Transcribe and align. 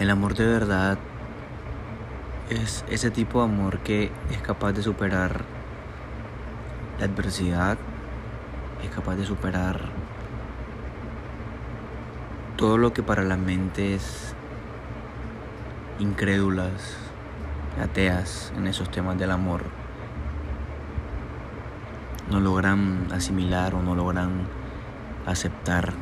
El 0.00 0.08
amor 0.08 0.34
de 0.34 0.46
verdad 0.46 0.96
es 2.48 2.86
ese 2.88 3.10
tipo 3.10 3.40
de 3.40 3.44
amor 3.44 3.80
que 3.80 4.10
es 4.30 4.38
capaz 4.38 4.72
de 4.72 4.82
superar 4.82 5.42
la 6.98 7.04
adversidad, 7.04 7.76
es 8.82 8.88
capaz 8.88 9.16
de 9.16 9.26
superar 9.26 9.82
todo 12.56 12.78
lo 12.78 12.94
que 12.94 13.02
para 13.02 13.24
las 13.24 13.36
mentes 13.36 14.34
incrédulas, 15.98 16.96
ateas 17.78 18.54
en 18.56 18.68
esos 18.68 18.90
temas 18.90 19.18
del 19.18 19.30
amor 19.30 19.64
no 22.30 22.40
logran 22.40 23.06
asimilar 23.12 23.74
o 23.74 23.82
no 23.82 23.94
logran 23.94 24.46
aceptar 25.26 25.92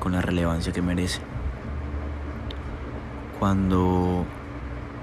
con 0.00 0.10
la 0.10 0.22
relevancia 0.22 0.72
que 0.72 0.82
merece. 0.82 1.35
Cuando 3.38 4.24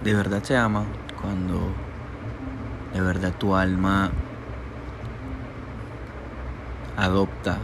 de 0.03 0.13
verdad 0.13 0.41
te 0.41 0.57
ama, 0.57 0.85
cuando 1.21 1.59
de 2.93 3.01
verdad 3.01 3.33
tu 3.37 3.55
alma 3.55 4.11
adopta 6.97 7.57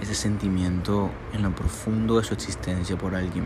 ese 0.00 0.14
sentimiento 0.14 1.10
en 1.32 1.42
lo 1.42 1.50
profundo 1.54 2.18
de 2.18 2.24
su 2.24 2.34
existencia 2.34 2.96
por 2.96 3.14
alguien. 3.14 3.44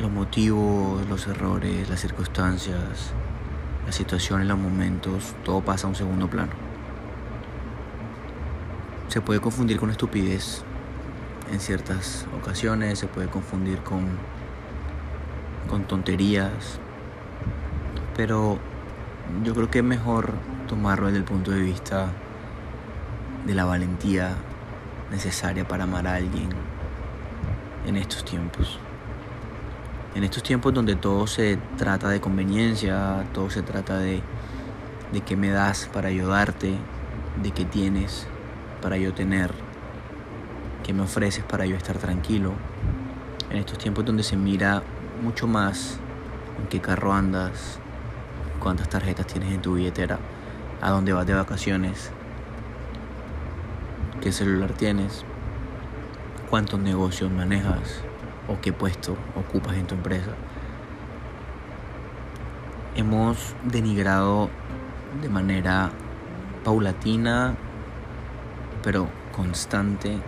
Los 0.00 0.10
motivos, 0.10 1.06
los 1.08 1.26
errores, 1.26 1.88
las 1.88 2.00
circunstancias, 2.00 3.12
las 3.86 3.94
situaciones, 3.94 4.46
los 4.46 4.58
momentos, 4.58 5.34
todo 5.44 5.60
pasa 5.60 5.86
a 5.86 5.90
un 5.90 5.96
segundo 5.96 6.28
plano. 6.28 6.52
Se 9.08 9.20
puede 9.20 9.40
confundir 9.40 9.78
con 9.78 9.90
estupidez 9.90 10.64
en 11.52 11.60
ciertas 11.60 12.26
ocasiones, 12.40 12.98
se 12.98 13.06
puede 13.06 13.28
confundir 13.28 13.78
con, 13.80 14.08
con 15.68 15.84
tonterías, 15.84 16.80
pero 18.16 18.58
yo 19.44 19.54
creo 19.54 19.70
que 19.70 19.78
es 19.78 19.84
mejor 19.84 20.32
tomarlo 20.66 21.06
desde 21.06 21.18
el 21.18 21.24
punto 21.24 21.50
de 21.50 21.60
vista 21.60 22.08
de 23.46 23.54
la 23.54 23.66
valentía 23.66 24.34
necesaria 25.10 25.68
para 25.68 25.84
amar 25.84 26.06
a 26.06 26.14
alguien 26.14 26.48
en 27.86 27.96
estos 27.96 28.24
tiempos. 28.24 28.78
En 30.14 30.24
estos 30.24 30.42
tiempos 30.42 30.72
donde 30.72 30.96
todo 30.96 31.26
se 31.26 31.58
trata 31.76 32.08
de 32.08 32.20
conveniencia, 32.20 33.24
todo 33.32 33.50
se 33.50 33.62
trata 33.62 33.98
de, 33.98 34.22
de 35.12 35.20
qué 35.20 35.36
me 35.36 35.50
das 35.50 35.88
para 35.92 36.08
ayudarte, 36.08 36.76
de 37.42 37.50
qué 37.50 37.64
tienes 37.64 38.26
para 38.80 38.96
yo 38.96 39.14
tener, 39.14 39.52
qué 40.82 40.92
me 40.92 41.02
ofreces 41.02 41.44
para 41.44 41.66
yo 41.66 41.76
estar 41.76 41.98
tranquilo. 41.98 42.52
En 43.50 43.58
estos 43.58 43.78
tiempos 43.78 44.04
donde 44.04 44.22
se 44.22 44.36
mira 44.36 44.82
mucho 45.22 45.46
más 45.46 45.98
en 46.58 46.66
qué 46.68 46.80
carro 46.80 47.12
andas, 47.12 47.78
cuántas 48.60 48.88
tarjetas 48.88 49.26
tienes 49.26 49.52
en 49.52 49.62
tu 49.62 49.74
billetera, 49.74 50.18
a 50.80 50.90
dónde 50.90 51.12
vas 51.12 51.26
de 51.26 51.34
vacaciones, 51.34 52.10
qué 54.20 54.32
celular 54.32 54.72
tienes, 54.72 55.24
cuántos 56.50 56.80
negocios 56.80 57.30
manejas 57.30 58.02
o 58.48 58.60
qué 58.60 58.72
puesto 58.72 59.16
ocupas 59.36 59.76
en 59.76 59.86
tu 59.86 59.94
empresa. 59.94 60.32
Hemos 62.94 63.54
denigrado 63.64 64.50
de 65.20 65.28
manera 65.28 65.90
paulatina 66.64 67.56
pero 68.82 69.08
constante 69.34 70.18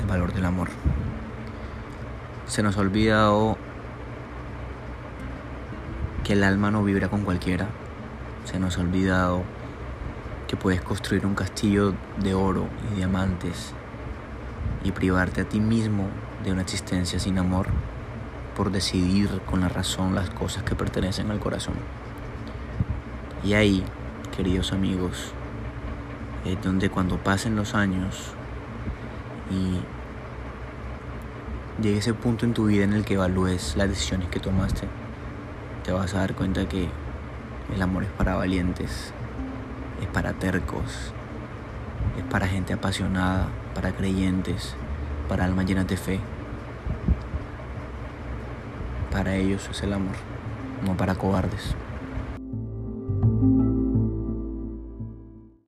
el 0.00 0.06
valor 0.06 0.32
del 0.32 0.44
amor. 0.44 0.68
Se 2.46 2.62
nos 2.62 2.76
ha 2.76 2.80
olvidado 2.80 3.56
que 6.24 6.32
el 6.32 6.42
alma 6.42 6.70
no 6.70 6.82
vibra 6.82 7.08
con 7.08 7.22
cualquiera. 7.22 7.68
Se 8.44 8.58
nos 8.58 8.78
ha 8.78 8.80
olvidado 8.80 9.42
que 10.48 10.56
puedes 10.56 10.80
construir 10.80 11.26
un 11.26 11.34
castillo 11.34 11.94
de 12.18 12.34
oro 12.34 12.66
y 12.90 12.96
diamantes 12.96 13.72
y 14.82 14.92
privarte 14.92 15.42
a 15.42 15.48
ti 15.48 15.60
mismo 15.60 16.08
de 16.44 16.52
una 16.52 16.62
existencia 16.62 17.18
sin 17.18 17.38
amor 17.38 17.68
por 18.56 18.72
decidir 18.72 19.40
con 19.48 19.60
la 19.60 19.68
razón 19.68 20.14
las 20.14 20.30
cosas 20.30 20.64
que 20.64 20.74
pertenecen 20.74 21.30
al 21.30 21.38
corazón. 21.38 21.74
Y 23.44 23.54
ahí, 23.54 23.84
queridos 24.36 24.72
amigos, 24.72 25.32
es 26.44 26.60
donde 26.62 26.90
cuando 26.90 27.18
pasen 27.18 27.54
los 27.54 27.74
años 27.74 28.34
y 29.50 29.80
llegue 31.82 31.98
ese 31.98 32.14
punto 32.14 32.44
en 32.44 32.54
tu 32.54 32.66
vida 32.66 32.84
en 32.84 32.92
el 32.92 33.04
que 33.04 33.14
evalúes 33.14 33.76
las 33.76 33.88
decisiones 33.88 34.28
que 34.28 34.40
tomaste, 34.40 34.86
te 35.84 35.92
vas 35.92 36.14
a 36.14 36.18
dar 36.18 36.34
cuenta 36.34 36.68
que 36.68 36.88
el 37.74 37.82
amor 37.82 38.04
es 38.04 38.10
para 38.10 38.36
valientes, 38.36 39.12
es 40.00 40.06
para 40.08 40.32
tercos, 40.34 41.12
es 42.18 42.24
para 42.30 42.46
gente 42.46 42.72
apasionada, 42.72 43.48
para 43.74 43.92
creyentes, 43.92 44.74
para 45.28 45.44
almas 45.44 45.66
llenas 45.66 45.86
de 45.86 45.96
fe. 45.96 46.20
Para 49.10 49.34
ellos 49.34 49.68
es 49.70 49.82
el 49.82 49.92
amor, 49.92 50.14
no 50.84 50.96
para 50.96 51.14
cobardes. 51.14 51.74